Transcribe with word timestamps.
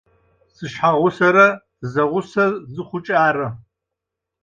Сышъхьэусэрэ 0.55 1.47
зэгъусэ 1.91 2.45
зыхъукӏэ 2.73 3.15
ары. 3.27 3.47